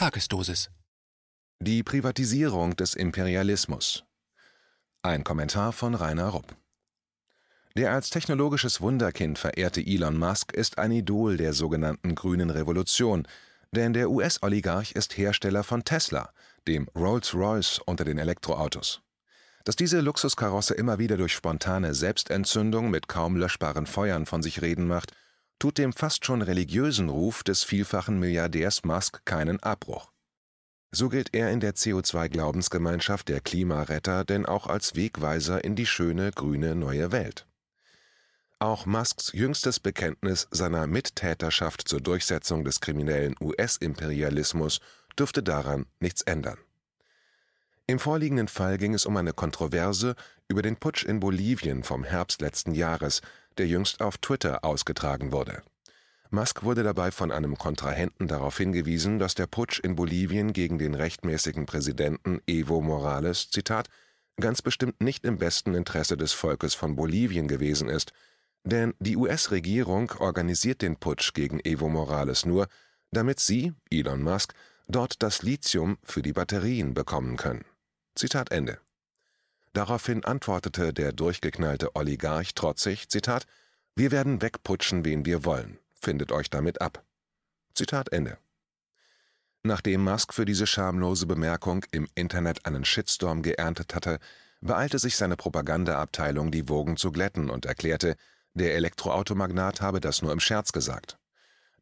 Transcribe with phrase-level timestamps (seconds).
[0.00, 0.70] Tagesdosis.
[1.58, 4.02] Die Privatisierung des Imperialismus.
[5.02, 6.56] Ein Kommentar von Rainer Rupp.
[7.76, 13.28] Der als technologisches Wunderkind verehrte Elon Musk ist ein Idol der sogenannten grünen Revolution,
[13.72, 16.32] denn der US-Oligarch ist Hersteller von Tesla,
[16.66, 19.02] dem Rolls-Royce unter den Elektroautos.
[19.66, 24.86] Dass diese Luxuskarosse immer wieder durch spontane Selbstentzündung mit kaum löschbaren Feuern von sich reden
[24.86, 25.12] macht,
[25.60, 30.10] tut dem fast schon religiösen Ruf des vielfachen Milliardärs Musk keinen Abbruch.
[30.90, 36.32] So gilt er in der CO2-Glaubensgemeinschaft der Klimaretter denn auch als Wegweiser in die schöne
[36.32, 37.46] grüne neue Welt.
[38.58, 44.80] Auch Musks jüngstes Bekenntnis seiner Mittäterschaft zur Durchsetzung des kriminellen US-Imperialismus
[45.18, 46.58] dürfte daran nichts ändern.
[47.86, 50.14] Im vorliegenden Fall ging es um eine Kontroverse
[50.48, 53.20] über den Putsch in Bolivien vom Herbst letzten Jahres,
[53.60, 55.60] der jüngst auf Twitter ausgetragen wurde.
[56.30, 60.94] Musk wurde dabei von einem Kontrahenten darauf hingewiesen, dass der Putsch in Bolivien gegen den
[60.94, 63.90] rechtmäßigen Präsidenten Evo Morales, Zitat,
[64.40, 68.12] ganz bestimmt nicht im besten Interesse des Volkes von Bolivien gewesen ist,
[68.64, 72.66] denn die US-Regierung organisiert den Putsch gegen Evo Morales nur,
[73.10, 74.54] damit sie, Elon Musk,
[74.88, 77.66] dort das Lithium für die Batterien bekommen können.
[78.14, 78.78] Zitat Ende.
[79.72, 83.46] Daraufhin antwortete der durchgeknallte Oligarch trotzig, Zitat,
[83.94, 85.78] wir werden wegputschen, wen wir wollen.
[86.00, 87.04] Findet euch damit ab.
[87.74, 88.38] Zitat Ende.
[89.62, 94.18] Nachdem Musk für diese schamlose Bemerkung im Internet einen Shitstorm geerntet hatte,
[94.60, 98.16] beeilte sich seine Propagandaabteilung, die Wogen zu glätten und erklärte,
[98.54, 101.18] der Elektroautomagnat habe das nur im Scherz gesagt.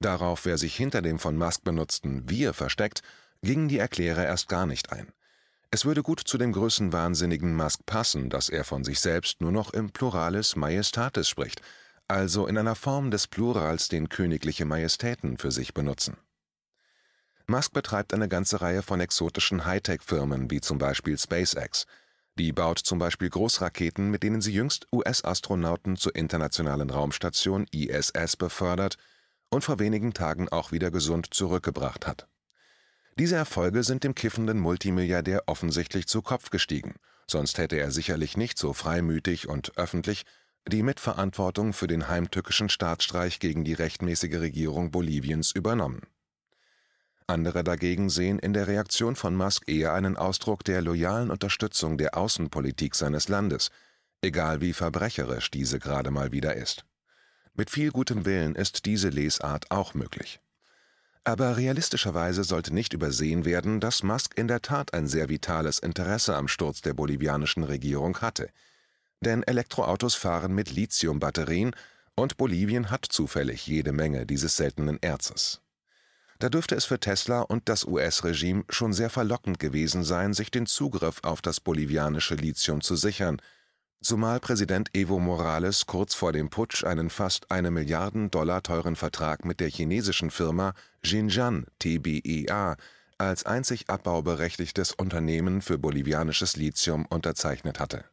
[0.01, 3.03] Darauf, wer sich hinter dem von Musk benutzten Wir versteckt,
[3.43, 5.13] gingen die Erklärer erst gar nicht ein.
[5.71, 9.75] Es würde gut zu dem größenwahnsinnigen Musk passen, dass er von sich selbst nur noch
[9.75, 11.61] im Pluralis Majestatis spricht,
[12.09, 16.17] also in einer Form des Plurals, den königliche Majestäten für sich benutzen.
[17.47, 21.87] Musk betreibt eine ganze Reihe von exotischen Hightech-Firmen, wie zum Beispiel SpaceX.
[22.39, 28.97] Die baut zum Beispiel Großraketen, mit denen sie jüngst US-Astronauten zur internationalen Raumstation ISS befördert
[29.51, 32.27] und vor wenigen Tagen auch wieder gesund zurückgebracht hat.
[33.19, 36.95] Diese Erfolge sind dem kiffenden Multimilliardär offensichtlich zu Kopf gestiegen,
[37.27, 40.25] sonst hätte er sicherlich nicht so freimütig und öffentlich
[40.69, 46.03] die Mitverantwortung für den heimtückischen Staatsstreich gegen die rechtmäßige Regierung Boliviens übernommen.
[47.27, 52.17] Andere dagegen sehen in der Reaktion von Musk eher einen Ausdruck der loyalen Unterstützung der
[52.17, 53.71] Außenpolitik seines Landes,
[54.23, 56.85] egal wie verbrecherisch diese gerade mal wieder ist.
[57.55, 60.41] Mit viel gutem Willen ist diese Lesart auch möglich.
[61.29, 66.35] Aber realistischerweise sollte nicht übersehen werden, dass Musk in der Tat ein sehr vitales Interesse
[66.35, 68.49] am Sturz der bolivianischen Regierung hatte.
[69.21, 71.77] Denn Elektroautos fahren mit Lithiumbatterien
[72.15, 75.61] und Bolivien hat zufällig jede Menge dieses seltenen Erzes.
[76.39, 80.65] Da dürfte es für Tesla und das US-Regime schon sehr verlockend gewesen sein, sich den
[80.65, 83.43] Zugriff auf das bolivianische Lithium zu sichern–
[84.01, 89.45] zumal Präsident Evo Morales kurz vor dem Putsch einen fast eine Milliarden Dollar teuren Vertrag
[89.45, 90.73] mit der chinesischen Firma
[91.03, 92.77] Xinjiang TBEA
[93.19, 98.05] als einzig abbauberechtigtes Unternehmen für bolivianisches Lithium unterzeichnet hatte.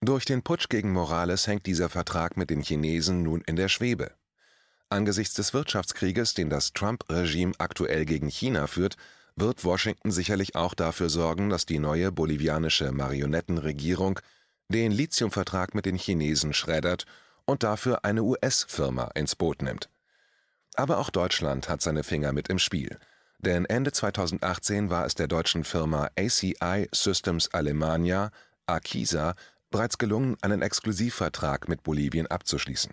[0.00, 4.12] Durch den Putsch gegen Morales hängt dieser Vertrag mit den Chinesen nun in der Schwebe.
[4.88, 8.96] Angesichts des Wirtschaftskrieges, den das Trump-Regime aktuell gegen China führt,
[9.34, 14.20] wird Washington sicherlich auch dafür sorgen, dass die neue bolivianische Marionettenregierung
[14.68, 17.04] den Lithiumvertrag mit den Chinesen schreddert
[17.44, 19.88] und dafür eine US-Firma ins Boot nimmt.
[20.74, 22.98] Aber auch Deutschland hat seine Finger mit im Spiel.
[23.38, 28.30] Denn Ende 2018 war es der deutschen Firma ACI Systems Alemania,
[28.66, 29.34] Akisa,
[29.70, 32.92] bereits gelungen, einen Exklusivvertrag mit Bolivien abzuschließen.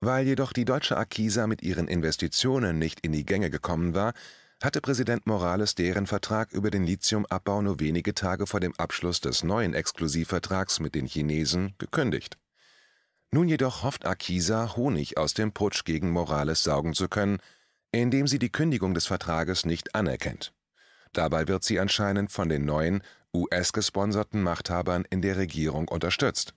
[0.00, 4.14] Weil jedoch die deutsche Akisa mit ihren Investitionen nicht in die Gänge gekommen war,
[4.62, 9.42] hatte Präsident Morales deren Vertrag über den Lithiumabbau nur wenige Tage vor dem Abschluss des
[9.42, 12.36] neuen Exklusivvertrags mit den Chinesen gekündigt.
[13.30, 17.38] Nun jedoch hofft Akisa, Honig aus dem Putsch gegen Morales saugen zu können,
[17.92, 20.52] indem sie die Kündigung des Vertrages nicht anerkennt.
[21.12, 23.02] Dabei wird sie anscheinend von den neuen,
[23.32, 26.54] US-gesponserten Machthabern in der Regierung unterstützt.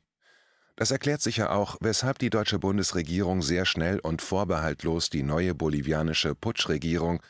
[0.75, 6.33] Das erklärt sicher auch, weshalb die deutsche Bundesregierung sehr schnell und vorbehaltlos die neue bolivianische
[6.33, 7.22] Putschregierung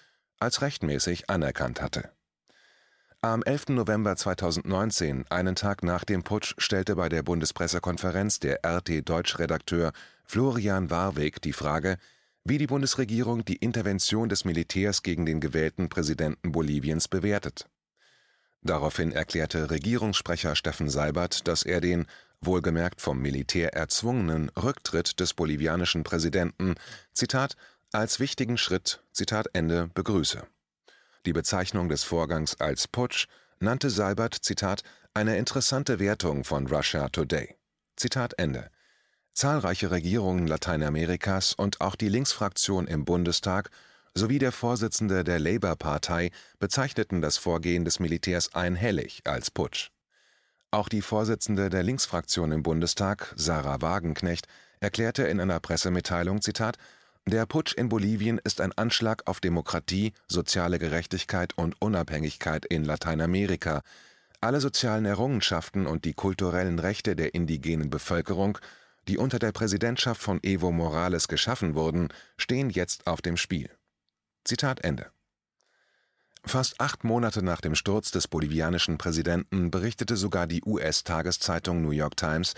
[0.43, 2.11] als rechtmäßig anerkannt hatte.
[3.21, 3.69] Am 11.
[3.69, 9.93] November 2019, einen Tag nach dem Putsch, stellte bei der Bundespressekonferenz der RT-Deutsch-Redakteur
[10.25, 11.97] Florian Warweg die Frage,
[12.43, 17.69] wie die Bundesregierung die Intervention des Militärs gegen den gewählten Präsidenten Boliviens bewertet.
[18.61, 22.05] Daraufhin erklärte Regierungssprecher Steffen Seibert, dass er den,
[22.41, 26.75] wohlgemerkt vom Militär erzwungenen, Rücktritt des bolivianischen Präsidenten,
[27.13, 27.55] Zitat,
[27.93, 30.43] als wichtigen Schritt, Zitat Ende, begrüße.
[31.25, 33.27] Die Bezeichnung des Vorgangs als Putsch
[33.59, 37.55] nannte Seibert, Zitat, eine interessante Wertung von Russia Today.
[37.95, 38.69] Zitat Ende.
[39.33, 43.69] Zahlreiche Regierungen Lateinamerikas und auch die Linksfraktion im Bundestag
[44.15, 49.91] sowie der Vorsitzende der Labour-Partei bezeichneten das Vorgehen des Militärs einhellig als Putsch.
[50.71, 54.47] Auch die Vorsitzende der Linksfraktion im Bundestag, Sarah Wagenknecht,
[54.79, 56.77] erklärte in einer Pressemitteilung: Zitat,
[57.25, 63.81] Der Putsch in Bolivien ist ein Anschlag auf Demokratie, soziale Gerechtigkeit und Unabhängigkeit in Lateinamerika.
[64.41, 68.57] Alle sozialen Errungenschaften und die kulturellen Rechte der indigenen Bevölkerung,
[69.07, 73.69] die unter der Präsidentschaft von Evo Morales geschaffen wurden, stehen jetzt auf dem Spiel.
[74.43, 75.09] Zitat Ende.
[76.45, 82.17] Fast acht Monate nach dem Sturz des bolivianischen Präsidenten berichtete sogar die US-Tageszeitung New York
[82.17, 82.53] Times,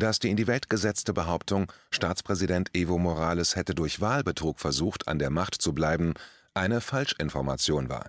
[0.00, 5.18] dass die in die Welt gesetzte Behauptung, Staatspräsident Evo Morales hätte durch Wahlbetrug versucht, an
[5.18, 6.14] der Macht zu bleiben,
[6.54, 8.06] eine Falschinformation war.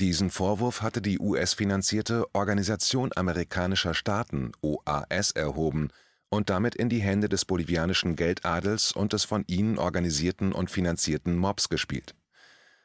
[0.00, 5.88] Diesen Vorwurf hatte die US-finanzierte Organisation amerikanischer Staaten OAS erhoben
[6.30, 11.36] und damit in die Hände des bolivianischen Geldadels und des von ihnen organisierten und finanzierten
[11.36, 12.14] Mobs gespielt.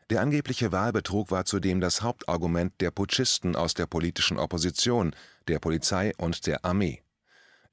[0.09, 5.15] Der angebliche Wahlbetrug war zudem das Hauptargument der Putschisten aus der politischen Opposition,
[5.47, 7.04] der Polizei und der Armee.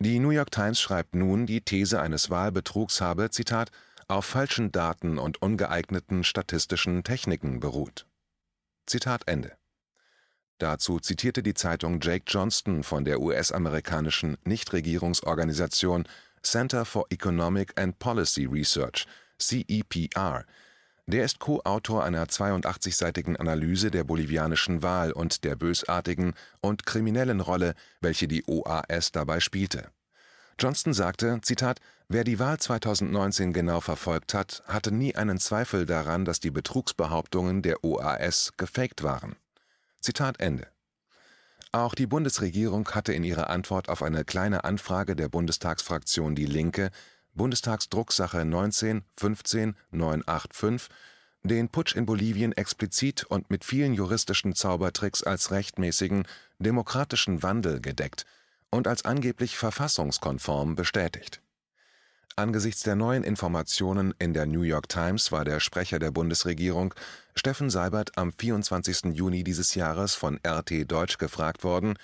[0.04, 3.70] Die New York Times schreibt nun, die These eines Wahlbetrugs habe, Zitat,
[4.08, 8.04] auf falschen Daten und ungeeigneten statistischen Techniken beruht.
[8.84, 9.52] Zitat Ende.
[10.58, 16.08] Dazu zitierte die Zeitung Jake Johnston von der US-amerikanischen Nichtregierungsorganisation
[16.42, 19.06] Center for Economic and Policy Research
[19.38, 20.44] (CEPR).
[21.06, 27.74] Der ist Co-Autor einer 82-seitigen Analyse der bolivianischen Wahl und der bösartigen und kriminellen Rolle,
[28.00, 29.90] welche die OAS dabei spielte.
[30.58, 36.24] Johnston sagte: „Zitat, Wer die Wahl 2019 genau verfolgt hat, hatte nie einen Zweifel daran,
[36.24, 39.36] dass die Betrugsbehauptungen der OAS gefaked waren.
[40.00, 40.68] Zitat Ende.
[41.72, 46.90] Auch die Bundesregierung hatte in ihrer Antwort auf eine Kleine Anfrage der Bundestagsfraktion Die Linke
[47.34, 50.88] Bundestagsdrucksache 19 15 985
[51.44, 56.24] den Putsch in Bolivien explizit und mit vielen juristischen Zaubertricks als rechtmäßigen,
[56.60, 58.26] demokratischen Wandel gedeckt
[58.70, 61.42] und als angeblich verfassungskonform bestätigt
[62.34, 66.94] Angesichts der neuen Informationen in der New York Times war der Sprecher der Bundesregierung,
[67.34, 69.14] Steffen Seibert, am 24.
[69.14, 71.94] Juni dieses Jahres von RT Deutsch gefragt worden,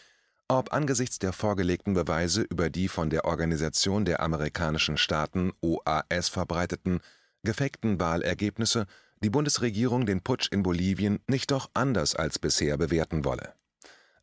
[0.49, 7.01] ob angesichts der vorgelegten Beweise über die von der Organisation der amerikanischen Staaten (OAS) verbreiteten
[7.45, 8.87] gefakten Wahlergebnisse
[9.23, 13.55] die Bundesregierung den Putsch in Bolivien nicht doch anders als bisher bewerten wolle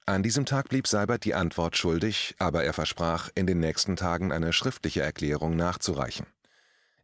[0.08, 4.32] an diesem Tag blieb Seibert die Antwort schuldig, aber er versprach, in den nächsten Tagen
[4.32, 6.28] eine schriftliche Erklärung nachzureichen.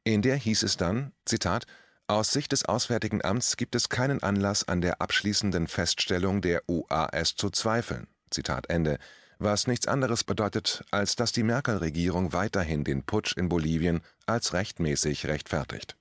[0.04, 1.66] In der hieß es dann: „Zitat,
[2.06, 7.36] Aus Sicht des Auswärtigen Amts gibt es keinen Anlass, an der abschließenden Feststellung der UAS
[7.36, 8.06] zu zweifeln.
[8.32, 8.98] Zitat Ende,
[9.38, 15.28] “was nichts anderes bedeutet, als dass die Merkel-Regierung weiterhin den Putsch in Bolivien als rechtmäßig
[15.28, 15.96] rechtfertigt.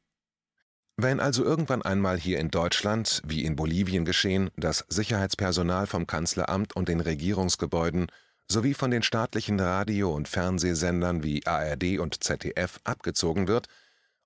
[0.97, 6.77] Wenn also irgendwann einmal hier in Deutschland, wie in Bolivien geschehen, das Sicherheitspersonal vom Kanzleramt
[6.77, 8.09] und den Regierungsgebäuden
[8.49, 13.69] sowie von den staatlichen Radio und Fernsehsendern wie ARD und ZDF abgezogen wird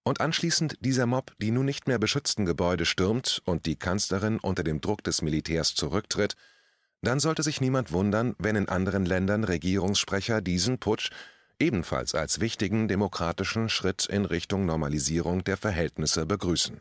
[0.02, 4.64] und anschließend dieser Mob die nun nicht mehr beschützten Gebäude stürmt und die Kanzlerin unter
[4.64, 6.34] dem Druck des Militärs zurücktritt,
[7.04, 11.10] dann sollte sich niemand wundern, wenn in anderen Ländern Regierungssprecher diesen Putsch
[11.58, 16.80] ebenfalls als wichtigen demokratischen Schritt in Richtung Normalisierung der Verhältnisse begrüßen.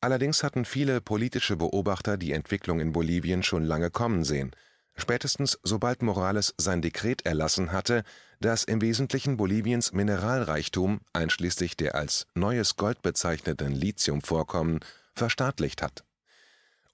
[0.00, 4.50] Allerdings hatten viele politische Beobachter die Entwicklung in Bolivien schon lange kommen sehen,
[4.96, 8.02] spätestens sobald Morales sein Dekret erlassen hatte,
[8.40, 14.80] das im Wesentlichen Boliviens Mineralreichtum einschließlich der als neues Gold bezeichneten Lithiumvorkommen
[15.14, 16.04] verstaatlicht hat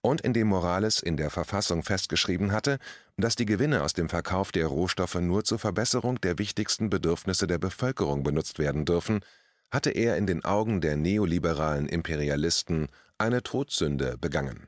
[0.03, 2.79] und in dem Morales in der Verfassung festgeschrieben hatte,
[3.17, 7.59] dass die Gewinne aus dem Verkauf der Rohstoffe nur zur Verbesserung der wichtigsten Bedürfnisse der
[7.59, 9.21] Bevölkerung benutzt werden dürfen,
[9.71, 12.89] hatte er in den Augen der neoliberalen Imperialisten
[13.19, 14.67] eine Todsünde begangen.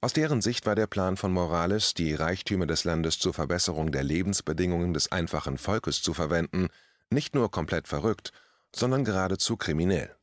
[0.00, 4.04] Aus deren Sicht war der Plan von Morales, die Reichtümer des Landes zur Verbesserung der
[4.04, 6.68] Lebensbedingungen des einfachen Volkes zu verwenden,
[7.10, 8.32] nicht nur komplett verrückt,
[8.74, 10.14] sondern geradezu kriminell.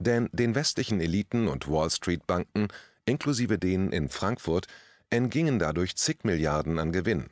[0.00, 2.68] Denn den westlichen Eliten und Wall-Street-Banken
[3.06, 4.66] inklusive denen in Frankfurt,
[5.10, 7.30] entgingen dadurch zig Milliarden an Gewinn.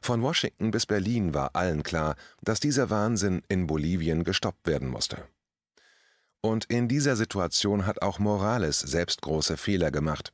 [0.00, 5.24] Von Washington bis Berlin war allen klar, dass dieser Wahnsinn in Bolivien gestoppt werden musste.
[6.40, 10.32] Und in dieser Situation hat auch Morales selbst große Fehler gemacht,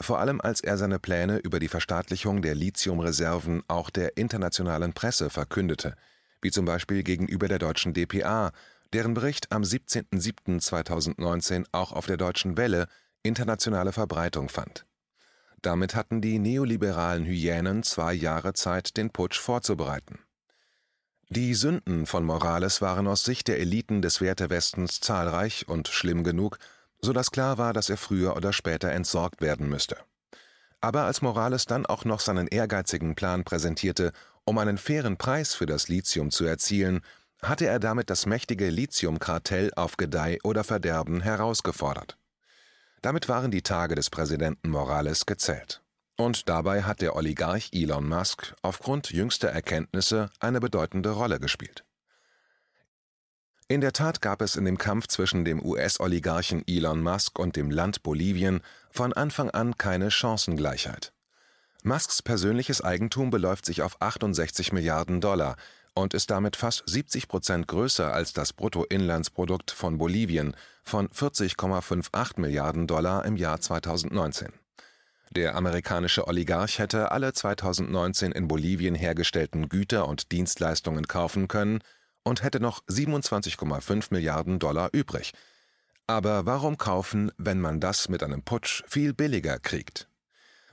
[0.00, 5.30] vor allem als er seine Pläne über die Verstaatlichung der Lithiumreserven auch der internationalen Presse
[5.30, 5.94] verkündete,
[6.40, 8.52] wie zum Beispiel gegenüber der deutschen dpa,
[8.92, 12.88] deren Bericht am 17.07.2019 auch auf der Deutschen Welle
[13.22, 14.86] internationale Verbreitung fand.
[15.60, 20.18] Damit hatten die neoliberalen Hyänen zwei Jahre Zeit, den Putsch vorzubereiten.
[21.28, 26.58] Die Sünden von Morales waren aus Sicht der Eliten des Wertewestens zahlreich und schlimm genug,
[27.00, 29.96] so dass klar war, dass er früher oder später entsorgt werden müsste.
[30.80, 34.12] Aber als Morales dann auch noch seinen ehrgeizigen Plan präsentierte,
[34.44, 37.00] um einen fairen Preis für das Lithium zu erzielen,
[37.40, 42.18] hatte er damit das mächtige Lithiumkartell auf Gedeih oder Verderben herausgefordert.
[43.02, 45.82] Damit waren die Tage des Präsidenten Morales gezählt.
[46.16, 51.84] Und dabei hat der Oligarch Elon Musk aufgrund jüngster Erkenntnisse eine bedeutende Rolle gespielt.
[53.66, 57.70] In der Tat gab es in dem Kampf zwischen dem US-Oligarchen Elon Musk und dem
[57.70, 61.12] Land Bolivien von Anfang an keine Chancengleichheit.
[61.82, 65.56] Musks persönliches Eigentum beläuft sich auf 68 Milliarden Dollar
[65.94, 72.86] und ist damit fast 70 Prozent größer als das Bruttoinlandsprodukt von Bolivien von 40,58 Milliarden
[72.86, 74.52] Dollar im Jahr 2019.
[75.30, 81.80] Der amerikanische Oligarch hätte alle 2019 in Bolivien hergestellten Güter und Dienstleistungen kaufen können
[82.22, 85.32] und hätte noch 27,5 Milliarden Dollar übrig.
[86.06, 90.08] Aber warum kaufen, wenn man das mit einem Putsch viel billiger kriegt?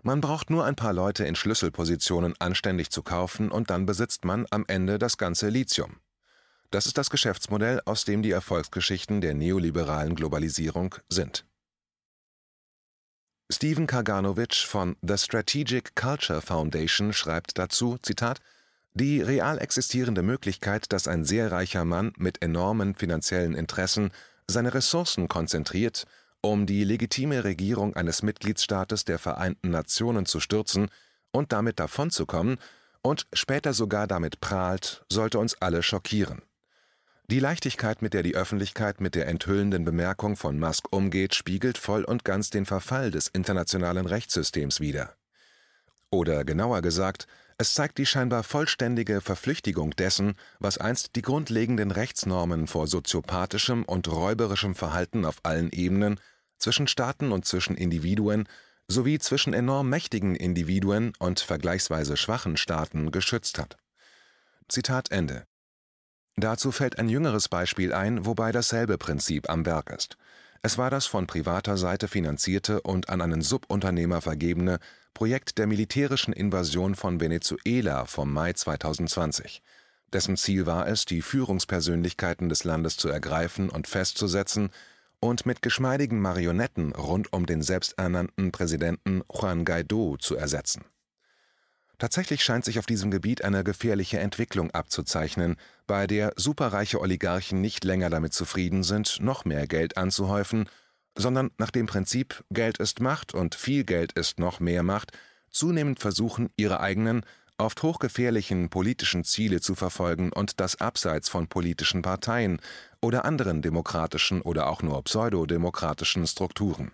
[0.01, 4.45] Man braucht nur ein paar Leute in Schlüsselpositionen anständig zu kaufen und dann besitzt man
[4.49, 5.99] am Ende das ganze Lithium.
[6.71, 11.45] Das ist das Geschäftsmodell, aus dem die Erfolgsgeschichten der neoliberalen Globalisierung sind.
[13.51, 18.39] Stephen Kaganovich von The Strategic Culture Foundation schreibt dazu, Zitat,
[18.93, 24.11] die real existierende Möglichkeit, dass ein sehr reicher Mann mit enormen finanziellen Interessen
[24.47, 26.05] seine Ressourcen konzentriert,
[26.41, 30.89] um die legitime Regierung eines Mitgliedsstaates der Vereinten Nationen zu stürzen
[31.31, 32.57] und damit davonzukommen
[33.01, 36.41] und später sogar damit prahlt, sollte uns alle schockieren.
[37.29, 42.03] Die Leichtigkeit, mit der die Öffentlichkeit mit der enthüllenden Bemerkung von Musk umgeht, spiegelt voll
[42.03, 45.15] und ganz den Verfall des internationalen Rechtssystems wider.
[46.09, 47.27] Oder genauer gesagt,
[47.61, 54.07] es zeigt die scheinbar vollständige Verflüchtigung dessen, was einst die grundlegenden Rechtsnormen vor soziopathischem und
[54.07, 56.21] räuberischem Verhalten auf allen Ebenen,
[56.57, 58.47] zwischen Staaten und zwischen Individuen
[58.87, 63.75] sowie zwischen enorm mächtigen Individuen und vergleichsweise schwachen Staaten geschützt hat.
[64.69, 65.45] Zitat Ende.
[66.37, 70.15] Dazu fällt ein jüngeres Beispiel ein, wobei dasselbe Prinzip am Werk ist.
[70.61, 74.79] Es war das von privater Seite finanzierte und an einen Subunternehmer vergebene
[75.13, 79.61] Projekt der militärischen Invasion von Venezuela vom Mai 2020.
[80.11, 84.69] Dessen Ziel war es, die Führungspersönlichkeiten des Landes zu ergreifen und festzusetzen
[85.21, 90.83] und mit geschmeidigen Marionetten rund um den selbsternannten Präsidenten Juan Guaido zu ersetzen.
[91.99, 97.83] Tatsächlich scheint sich auf diesem Gebiet eine gefährliche Entwicklung abzuzeichnen, bei der superreiche Oligarchen nicht
[97.83, 100.67] länger damit zufrieden sind, noch mehr Geld anzuhäufen
[101.19, 105.11] sondern nach dem Prinzip Geld ist Macht und viel Geld ist noch mehr Macht
[105.51, 107.25] zunehmend versuchen, ihre eigenen,
[107.57, 112.59] oft hochgefährlichen politischen Ziele zu verfolgen und das abseits von politischen Parteien
[113.01, 116.91] oder anderen demokratischen oder auch nur pseudodemokratischen Strukturen.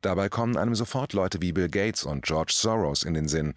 [0.00, 3.54] Dabei kommen einem sofort Leute wie Bill Gates und George Soros in den Sinn.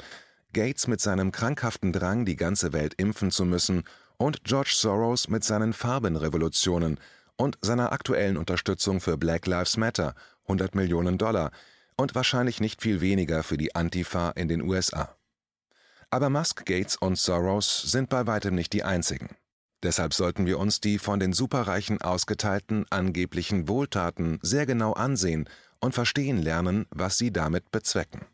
[0.54, 3.84] Gates mit seinem krankhaften Drang, die ganze Welt impfen zu müssen,
[4.18, 7.00] und George Soros mit seinen Farbenrevolutionen,
[7.36, 11.52] und seiner aktuellen Unterstützung für Black Lives Matter (100 Millionen Dollar)
[11.96, 15.16] und wahrscheinlich nicht viel weniger für die Antifa in den USA.
[16.10, 19.30] Aber Musk, Gates und Soros sind bei weitem nicht die einzigen.
[19.84, 25.48] Deshalb sollten wir uns die von den Superreichen ausgeteilten angeblichen Wohltaten sehr genau ansehen
[25.80, 28.26] und verstehen lernen, was sie damit bezwecken